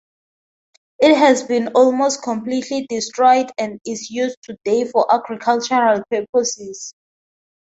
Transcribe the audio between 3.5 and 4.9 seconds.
and is used today